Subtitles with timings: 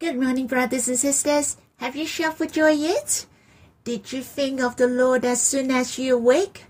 [0.00, 1.56] Good morning, brothers and sisters.
[1.78, 3.26] Have you shouted for joy yet?
[3.82, 6.66] Did you think of the Lord as soon as you awake?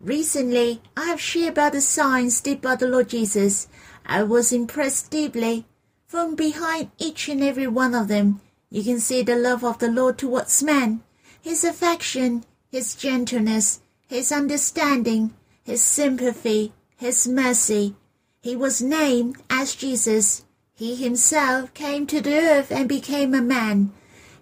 [0.00, 3.68] Recently, I have shared about the signs did by the Lord Jesus.
[4.06, 5.66] I was impressed deeply.
[6.06, 8.40] From behind each and every one of them,
[8.70, 11.02] you can see the love of the Lord towards man,
[11.42, 17.94] his affection, his gentleness, his understanding, his sympathy, his mercy.
[18.40, 20.43] He was named as Jesus.
[20.76, 23.92] He himself came to the earth and became a man.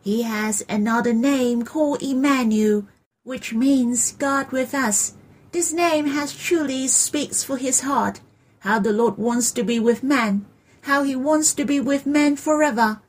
[0.01, 2.87] He has another name called Emmanuel,
[3.23, 5.13] which means God with us.
[5.51, 8.23] This name has truly speaks for his heart,
[8.61, 10.47] how the Lord wants to be with man,
[10.83, 13.03] how he wants to be with man forever.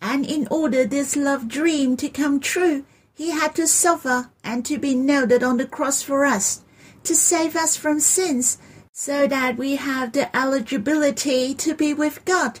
[0.00, 4.78] And in order this love dream to come true, he had to suffer and to
[4.78, 6.62] be nailed on the cross for us,
[7.02, 8.58] to save us from sins,
[8.92, 12.60] so that we have the eligibility to be with God.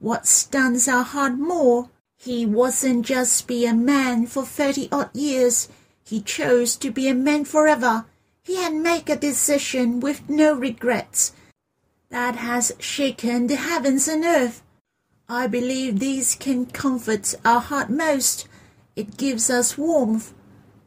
[0.00, 5.68] What stuns our heart more, he wasn't just be a man for thirty odd years,
[6.02, 8.06] he chose to be a man forever.
[8.42, 11.34] He had made a decision with no regrets
[12.08, 14.62] that has shaken the heavens and earth.
[15.28, 18.48] I believe these can comfort our heart most.
[18.96, 20.32] It gives us warmth.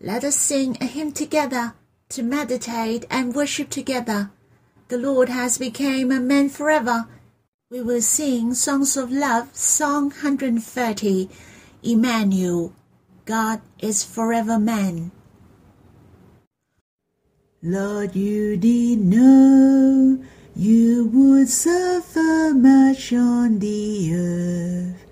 [0.02, 1.76] Let us sing a hymn together
[2.10, 4.32] to meditate and worship together.
[4.88, 7.08] The Lord has become a man forever.
[7.74, 11.28] We will sing Songs of Love, Song 130,
[11.82, 12.72] Emmanuel,
[13.26, 15.10] God is forever man.
[17.64, 20.24] Lord, you did know
[20.56, 25.06] you would suffer much on the earth.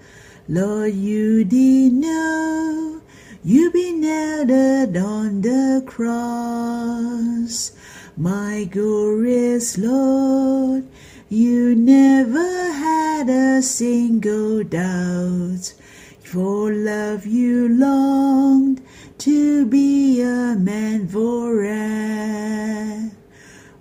[0.48, 3.02] Lord, you did know
[3.44, 7.72] you'd be nailed on the cross.
[8.16, 10.86] My glorious Lord,
[11.32, 15.74] you never had a single doubt.
[16.20, 18.82] For love you longed
[19.20, 21.72] to be a man forever.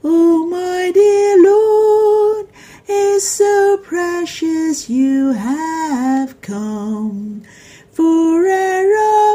[0.05, 2.47] Oh, my dear Lord,
[2.87, 7.43] it's so precious you have come
[7.91, 8.87] for a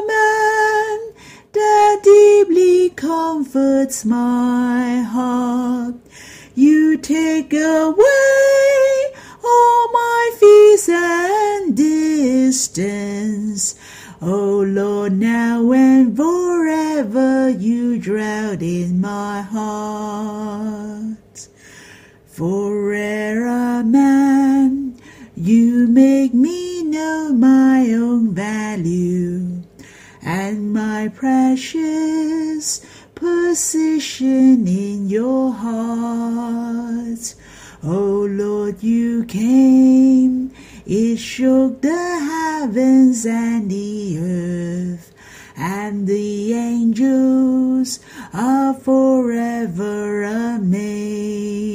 [0.07, 1.13] man
[1.51, 4.64] that deeply comforts my
[7.05, 9.03] take away
[9.43, 13.75] all my fears and distance.
[14.23, 21.47] Oh Lord, now and forever you dwell in my heart.
[22.25, 24.99] For ere a man,
[25.35, 29.61] you make me know my own value
[30.23, 32.83] and my precious
[33.15, 37.33] position in your heart.
[37.83, 40.51] Oh Lord, you came,
[40.85, 45.13] it shook the heavens and the earth,
[45.55, 47.99] and the angels
[48.33, 51.71] are forever amazed.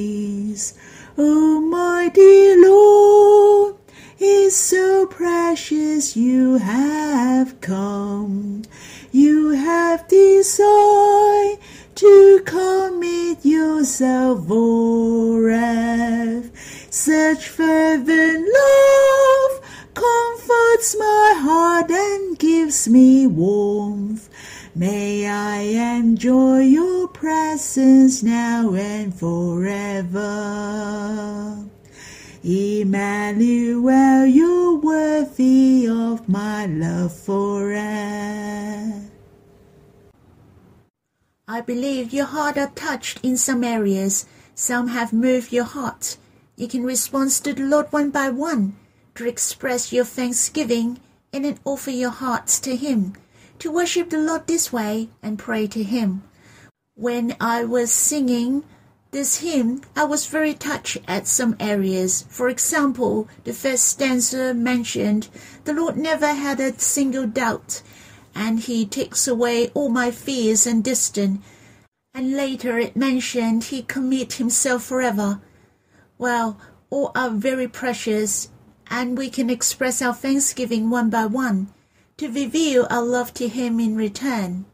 [1.16, 3.76] Oh my dear Lord,
[4.18, 8.64] it's so precious you have come.
[9.12, 11.58] You have decided
[11.96, 16.48] to commit yourself forever.
[16.90, 19.60] Such fervent love
[19.94, 24.28] comforts my heart and gives me warmth.
[24.74, 25.60] May I
[25.96, 30.20] enjoy your presence now and forever.
[32.42, 39.10] Emmanuel, you're worthy of my love forever.
[41.46, 44.24] I believe your heart are touched in some areas.
[44.54, 46.16] Some have moved your heart.
[46.56, 48.76] You can respond to the Lord one by one
[49.16, 50.98] to express your thanksgiving
[51.34, 53.14] and then offer your hearts to Him,
[53.58, 56.22] to worship the Lord this way and pray to Him.
[56.94, 58.64] When I was singing
[59.10, 62.24] this hymn, I was very touched at some areas.
[62.28, 65.28] For example, the first stanza mentioned,
[65.64, 67.82] the Lord never had a single doubt,
[68.34, 71.44] and He takes away all my fears and distance.
[72.14, 75.40] And later it mentioned He commit Himself forever.
[76.16, 78.48] Well, all are very precious,
[78.88, 81.72] and we can express our thanksgiving one by one
[82.18, 84.66] to reveal our love to Him in return.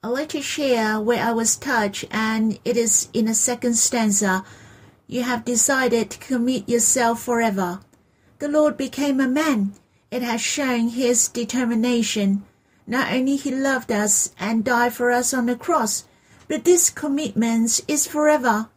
[0.00, 4.44] I'd like to share where I was touched, and it is in the second stanza.
[5.08, 7.80] You have decided to commit yourself forever.
[8.38, 9.72] The Lord became a man.
[10.12, 12.44] It has shown his determination.
[12.86, 16.04] Not only he loved us and died for us on the cross,
[16.46, 18.68] but this commitment is forever.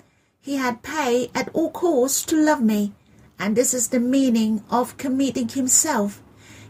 [0.42, 2.94] He had paid at all costs to love me,
[3.38, 6.20] And this is the meaning of committing himself.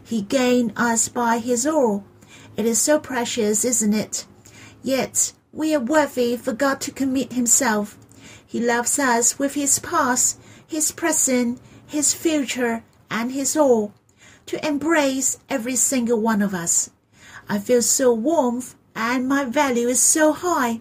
[0.04, 2.04] He gained us by his all.
[2.54, 4.26] It is so precious, isn't it?
[4.82, 7.98] Yet we are worthy for God to commit himself.
[8.44, 13.94] He loves us with his past, his present, his future, and his all,
[14.46, 16.90] to embrace every single one of us.
[17.48, 18.62] I feel so warm
[18.94, 20.80] and my value is so high.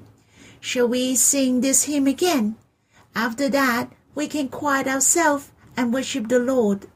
[0.59, 2.56] Shall we sing this hymn again?
[3.15, 6.88] After that, we can quiet ourselves and worship the Lord.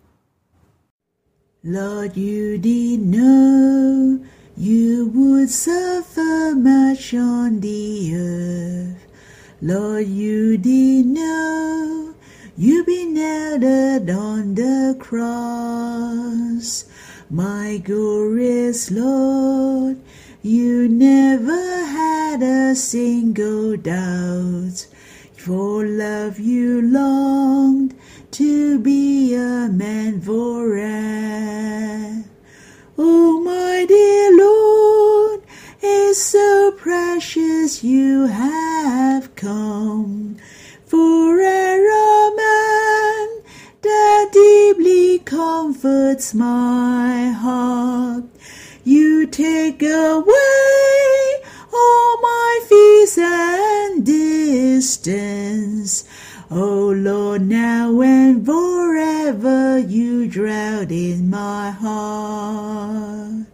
[1.64, 4.24] Lord, you did know
[4.58, 9.06] you would suffer much on the earth.
[9.62, 12.14] Lord, you did know
[12.56, 16.86] you'd be nailed on the cross.
[17.30, 20.00] My glorious Lord,
[20.42, 24.88] you never had a single doubt.
[25.36, 27.94] For love you longed
[28.32, 32.25] to be a man forever.
[32.98, 35.42] Oh, my dear Lord,
[35.82, 40.38] it's so precious you have come.
[40.86, 43.42] For a man
[43.82, 48.24] that deeply comforts my heart.
[48.86, 51.34] You take away
[51.74, 56.06] all my fears and distance.
[56.52, 63.46] Oh Lord, now and forever you dwell in my heart.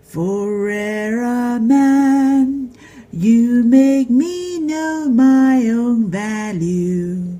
[0.00, 2.74] For a man,
[3.12, 7.38] you make me know my own value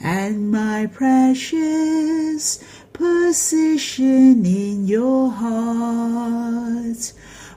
[0.00, 2.58] and my precious
[2.92, 7.12] position in your heart.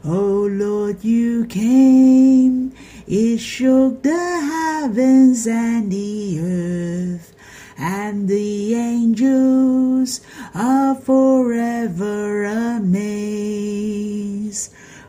[0.06, 2.74] Oh Lord, you came,
[3.07, 7.33] it shook the heavens and the earth,
[7.77, 10.19] and the angels
[10.54, 13.13] are forever amazed.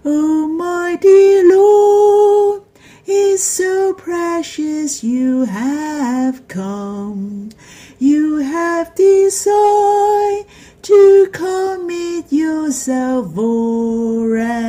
[0.05, 2.63] Oh my Lord,
[3.05, 7.51] it's so precious you have come.
[7.99, 10.47] You have decided
[10.83, 14.69] to commit yourself forever.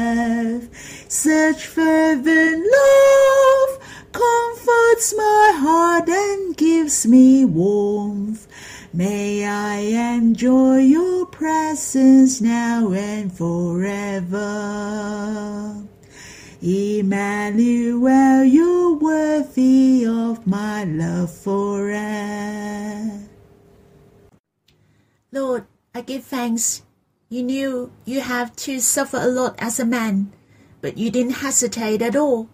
[1.12, 3.19] Such fervent love
[5.00, 8.48] comforts my heart and gives me warmth.
[8.92, 9.78] May I
[10.16, 14.38] enjoy your presence now and forever.
[16.62, 23.22] Emmanuel, you're worthy of my love forever.
[25.32, 26.82] Lord, I give thanks.
[27.30, 30.34] You knew you have to suffer a lot as a man,
[30.82, 32.50] but you didn't hesitate at all.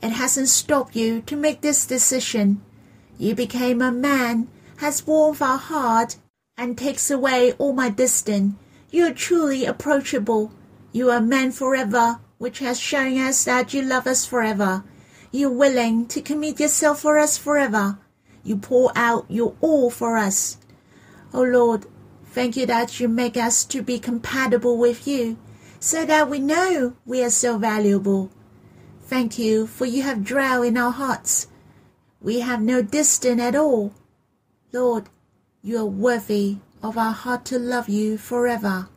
[0.00, 2.62] It hasn't stopped you to make this decision.
[3.18, 6.16] You became a man, has warmed our heart,
[6.56, 8.54] and takes away all my distance.
[8.90, 10.52] You are truly approachable.
[10.92, 14.84] You are man forever, which has shown us that you love us forever.
[15.32, 17.98] You are willing to commit yourself for us forever.
[18.44, 20.58] You pour out your all for us.
[21.34, 21.86] O oh Lord,
[22.26, 25.36] thank you that you make us to be compatible with you,
[25.80, 28.30] so that we know we are so valuable.
[29.08, 31.46] Thank you, for you have dwelt in our hearts.
[32.20, 33.94] We have no distance at all.
[34.70, 35.08] Lord,
[35.62, 38.90] you are worthy of our heart to love you forever.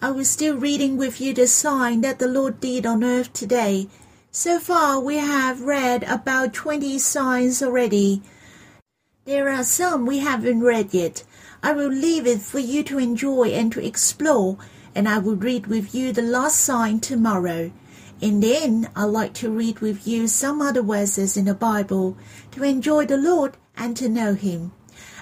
[0.00, 3.88] I was still reading with you the sign that the Lord did on earth today.
[4.30, 8.22] So far, we have read about 20 signs already.
[9.24, 11.24] There are some we haven't read yet.
[11.64, 14.56] I will leave it for you to enjoy and to explore,
[14.94, 17.72] and I will read with you the last sign tomorrow.
[18.22, 22.16] And then I'd like to read with you some other verses in the Bible
[22.50, 24.72] to enjoy the Lord and to know Him.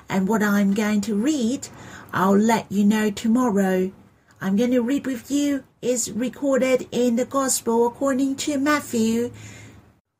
[0.08, 1.68] And what I'm going to read,
[2.12, 3.92] I'll let you know tomorrow.
[4.40, 9.32] I'm going to read with you is recorded in the Gospel according to Matthew,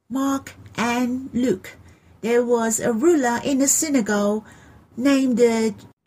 [0.09, 1.77] Mark, and Luke.
[2.21, 4.45] There was a ruler in the synagogue
[4.97, 5.41] named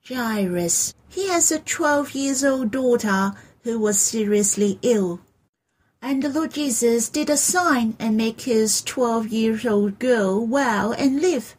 [0.07, 0.93] Jairus.
[1.11, 5.19] He has a 12 years old daughter who was seriously ill.
[6.01, 10.93] And the Lord Jesus did a sign and make his 12 years old girl well
[10.93, 11.57] and live.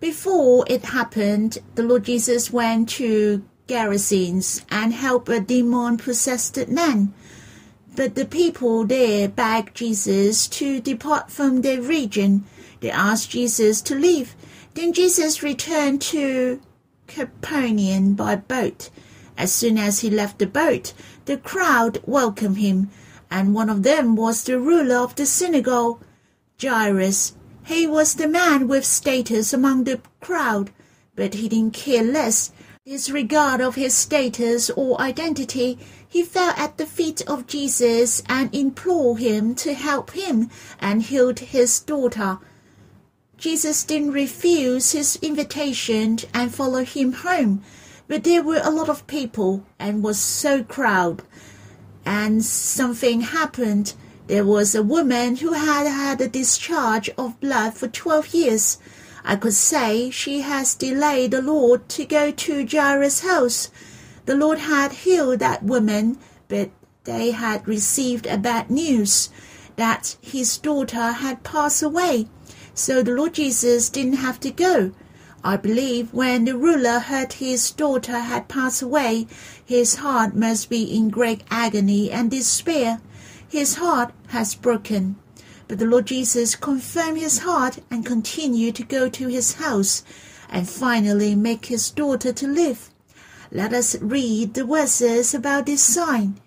[0.00, 7.14] Before it happened, the Lord Jesus went to Gerasenes and help a demon-possessed man.
[7.94, 12.46] But the people there begged Jesus to depart from their region.
[12.80, 14.34] They asked Jesus to leave.
[14.74, 16.60] Then Jesus returned to
[17.08, 18.90] Capernaum by boat.
[19.36, 20.92] As soon as he left the boat,
[21.24, 22.90] the crowd welcomed him,
[23.30, 26.00] and one of them was the ruler of the synagogue,
[26.60, 27.34] Jairus.
[27.64, 30.70] He was the man with status among the crowd.
[31.16, 32.52] but he didn't care less.
[32.86, 39.18] Disregard of his status or identity, he fell at the feet of Jesus and implored
[39.18, 40.48] him to help him
[40.80, 42.38] and healed his daughter.
[43.38, 47.62] Jesus didn't refuse his invitation and follow him home,
[48.08, 51.24] but there were a lot of people and was so crowded.
[52.04, 53.94] And something happened.
[54.26, 58.78] There was a woman who had had a discharge of blood for 12 years.
[59.24, 63.70] I could say she has delayed the Lord to go to Jairus' house.
[64.26, 66.18] The Lord had healed that woman,
[66.48, 66.70] but
[67.04, 69.30] they had received a bad news
[69.76, 72.26] that his daughter had passed away.
[72.78, 74.92] So the Lord Jesus didn't have to go.
[75.42, 79.26] I believe when the ruler heard his daughter had passed away,
[79.66, 83.00] his heart must be in great agony and despair.
[83.48, 85.16] His heart has broken.
[85.66, 90.04] But the Lord Jesus confirmed his heart and continued to go to his house
[90.48, 92.90] and finally make his daughter to live.
[93.50, 96.40] Let us read the verses about this sign.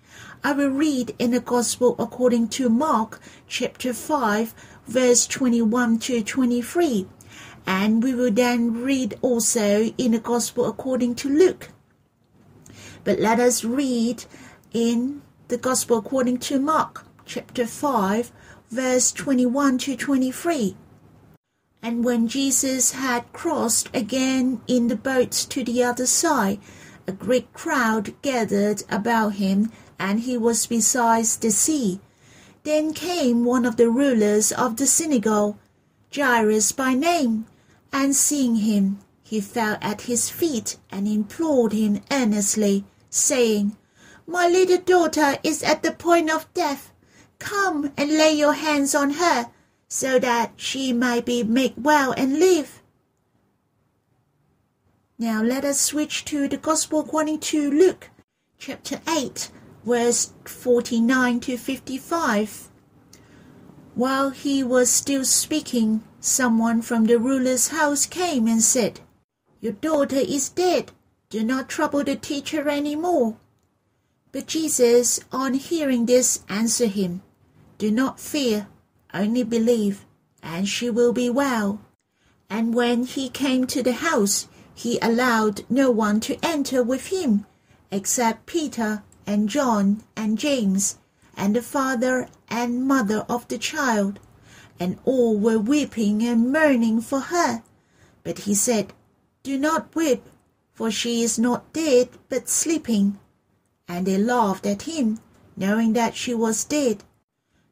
[0.43, 4.55] I will read in the Gospel according to Mark chapter 5
[4.87, 7.07] verse 21 to 23
[7.65, 11.69] and we will then read also in the Gospel according to Luke.
[13.03, 14.25] But let us read
[14.73, 18.31] in the Gospel according to Mark chapter 5
[18.69, 20.75] verse 21 to 23.
[21.83, 26.59] And when Jesus had crossed again in the boat to the other side,
[27.07, 31.99] a great crowd gathered about him, and he was beside the sea.
[32.63, 35.57] Then came one of the rulers of the synagogue,
[36.13, 37.47] Jairus by name,
[37.91, 43.75] and seeing him, he fell at his feet and implored him earnestly, saying,
[44.27, 46.91] My little daughter is at the point of death.
[47.39, 49.49] Come and lay your hands on her,
[49.87, 52.83] so that she may be made well and live.
[55.17, 58.09] Now let us switch to the Gospel according to Luke,
[58.59, 59.49] chapter 8,
[59.85, 62.69] verse 49 to 55.
[63.95, 69.01] While he was still speaking, someone from the ruler's house came and said,
[69.59, 70.91] Your daughter is dead.
[71.29, 73.37] Do not trouble the teacher any more.
[74.31, 77.21] But Jesus, on hearing this, answered him,
[77.77, 78.67] Do not fear,
[79.13, 80.05] only believe,
[80.41, 81.81] and she will be well.
[82.49, 87.45] And when he came to the house, he allowed no one to enter with him,
[87.91, 90.97] except Peter and John and James,
[91.35, 94.19] and the father and mother of the child.
[94.79, 97.63] And all were weeping and mourning for her.
[98.23, 98.93] But he said,
[99.43, 100.23] Do not weep,
[100.73, 103.19] for she is not dead, but sleeping.
[103.87, 105.19] And they laughed at him,
[105.55, 107.03] knowing that she was dead.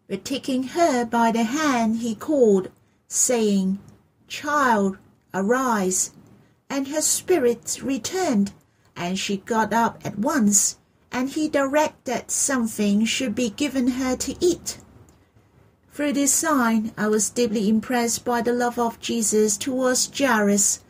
[0.08, 2.70] But taking her by the hand, he called,
[3.08, 3.79] saying,
[4.27, 4.98] Child,
[5.34, 6.12] arise
[6.70, 8.51] and her spirit returned,
[8.96, 10.77] and she got up at once,
[11.12, 14.80] and he directed something should be given her to eat.
[15.92, 20.84] Through this sign, I was deeply impressed by the love of Jesus towards Jairus.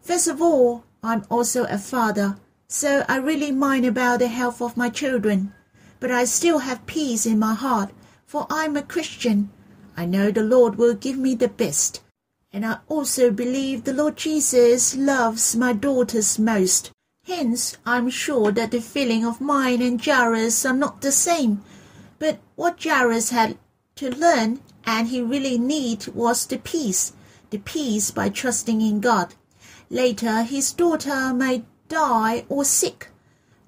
[0.00, 4.76] First of all, I'm also a father, so I really mind about the health of
[4.76, 5.52] my children.
[6.00, 7.90] But I still have peace in my heart,
[8.26, 9.50] for I'm a Christian.
[9.96, 12.02] I know the Lord will give me the best
[12.52, 16.90] and I also believe the Lord Jesus loves my daughters most.
[17.28, 21.62] Hence, I'm sure that the feeling of mine and Jairus are not the same.
[22.18, 23.58] But what Jairus had
[23.96, 27.12] to learn and he really needed was the peace,
[27.50, 29.34] the peace by trusting in God.
[29.90, 33.10] Later, his daughter may die or sick,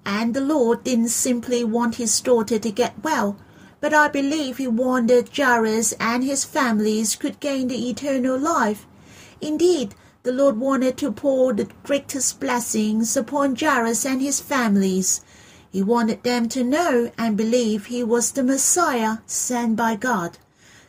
[0.03, 3.37] and the Lord didn't simply want his daughter to get well,
[3.79, 8.87] but I believe he wanted Jairus and his families could gain the eternal life.
[9.39, 15.21] Indeed, the Lord wanted to pour the greatest blessings upon Jairus and his families.
[15.71, 20.37] He wanted them to know and believe he was the Messiah sent by God,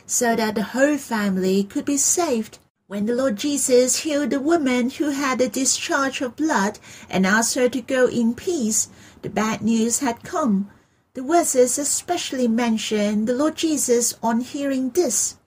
[0.05, 2.59] so that the whole family could be saved.
[2.87, 6.77] When the Lord Jesus healed the woman who had a discharge of blood
[7.09, 8.89] and asked her to go in peace,
[9.23, 10.69] the bad news had come.
[11.15, 15.37] The verses especially mention the Lord Jesus on hearing this.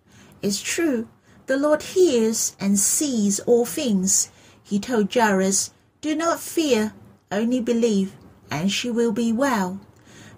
[0.42, 1.08] It's true,
[1.46, 4.30] the Lord hears and sees all things.
[4.62, 6.92] He told Jairus, Do not fear,
[7.30, 8.14] only believe,
[8.50, 9.80] and she will be well.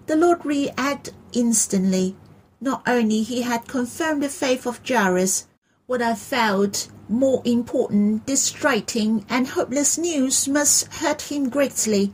[0.05, 2.15] The Lord reacted instantly.
[2.61, 5.47] Not only he had confirmed the faith of Jairus,
[5.87, 12.13] what I felt more important, distracting, and hopeless news must hurt him greatly.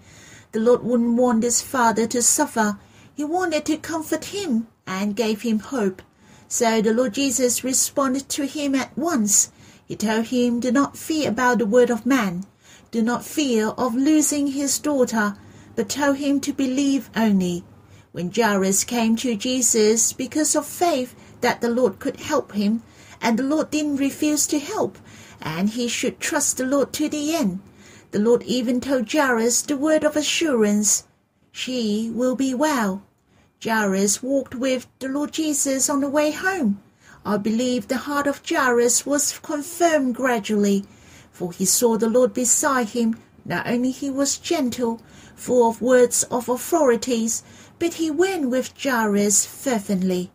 [0.52, 2.78] The Lord wouldn't want his father to suffer
[3.16, 6.02] he wanted to comfort him and gave him hope.
[6.48, 9.52] So the Lord Jesus responded to him at once.
[9.86, 12.46] He told him, Do not fear about the word of man.
[12.92, 15.36] Do not fear of losing his daughter,
[15.76, 17.64] but tell him to believe only.
[18.12, 22.84] When Jairus came to Jesus because of faith that the Lord could help him,
[23.22, 24.98] and the Lord didn't refuse to help,
[25.42, 27.60] and he should trust the Lord to the end.
[28.12, 31.04] The Lord even told Jairus the word of assurance,
[31.52, 33.04] She will be well.
[33.64, 36.82] Jairus walked with the Lord Jesus on the way home.
[37.26, 40.86] I believe the heart of Jairus was confirmed gradually,
[41.32, 43.18] for he saw the Lord beside him.
[43.46, 45.02] Not only he was gentle,
[45.36, 47.44] full of words of authorities,
[47.80, 50.32] but he went with Jairus fervently.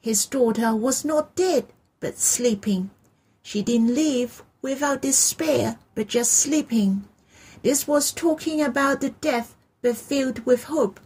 [0.00, 1.66] His daughter was not dead,
[2.00, 2.90] but sleeping.
[3.42, 7.04] She didn't live without despair, but just sleeping.
[7.62, 11.00] This was talking about the death, but filled with hope.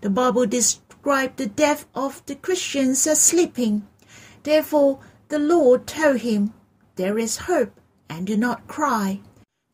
[0.00, 3.86] The Bible described the death of the Christians as sleeping.
[4.44, 6.54] Therefore, the Lord told him,
[6.96, 9.20] There is hope, and do not cry.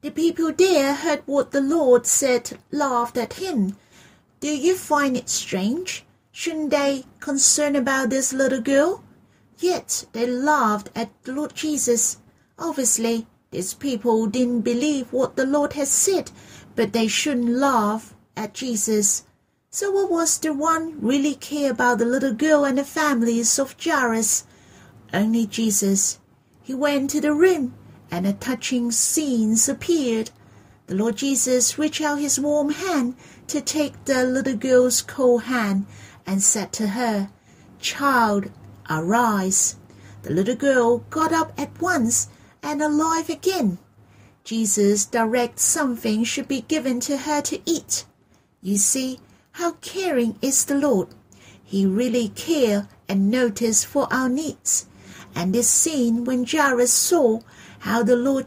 [0.01, 3.77] The people there heard what the Lord said, laughed at him.
[4.41, 6.05] Do you find it strange?
[6.33, 9.05] Shouldn't they concern about this little girl?
[9.59, 12.19] Yet they laughed at the Lord Jesus.
[12.59, 16.31] Obviously, these people didn't believe what the Lord had said,
[16.75, 19.25] but they shouldn't laugh at Jesus.
[19.75, 23.75] So what was the one really care about the little girl and the families of
[23.77, 24.45] Jairus?
[25.13, 26.21] Only Jesus.
[26.63, 27.75] He went to the room,
[28.09, 30.31] and a touching scene appeared.
[30.87, 33.17] The Lord Jesus reached out his warm hand
[33.49, 35.87] to take the little girl's cold hand
[36.25, 37.31] and said to her,
[37.81, 38.53] Child,
[38.89, 39.75] arise.
[40.23, 42.29] The little girl got up at once
[42.63, 43.79] and alive again.
[44.45, 48.05] Jesus directs something should be given to her to eat.
[48.63, 49.19] You see
[49.55, 51.09] how caring is the Lord.
[51.63, 54.87] He really care and notice for our needs.
[55.33, 57.41] And this scene when Jairus saw
[57.81, 58.47] how the Lord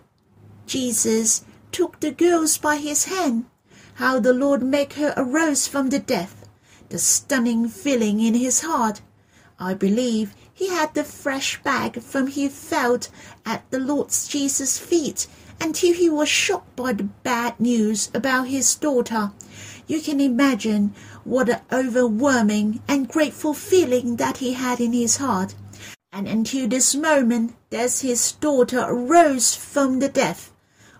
[0.66, 3.46] Jesus took the girls by his hand,
[3.96, 6.46] how the Lord make her arose from the death,
[6.90, 9.00] the stunning feeling in his heart.
[9.60, 13.10] I believe he had the fresh bag from he felt
[13.46, 15.28] at the Lord Jesus' feet
[15.62, 19.32] until he was shocked by the bad news about his daughter.
[19.88, 25.56] You can imagine what an overwhelming and grateful feeling that he had in his heart.
[26.12, 30.52] And until this moment, as his daughter arose from the death,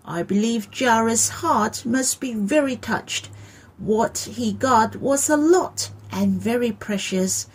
[0.06, 3.30] I believe Jairus' heart must be very touched.
[3.78, 7.48] What he got was a lot and very precious.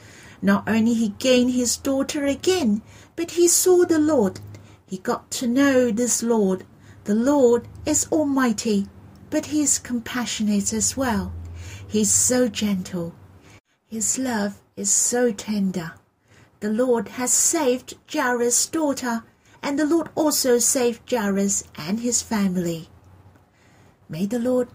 [0.42, 2.82] Not only he gained his daughter again,
[3.16, 4.40] but he saw the Lord.
[4.84, 6.66] He got to know this Lord.
[7.04, 8.86] The Lord is almighty,
[9.32, 11.32] but he is compassionate as well.
[11.88, 13.14] He is so gentle.
[13.86, 15.94] His love is so tender.
[16.60, 19.24] The Lord has saved Jairus' daughter,
[19.62, 22.90] and the Lord also saved Jairus and his family.
[24.06, 24.68] May the Lord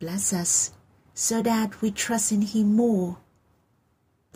[0.00, 0.72] bless us
[1.14, 3.18] so that we trust in him more